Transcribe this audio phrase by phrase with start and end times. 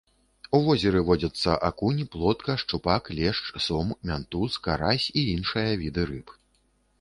[0.59, 6.35] У возеры водзяцца акунь, плотка, шчупак, лешч, сом, мянтуз, карась і іншыя віды рыб.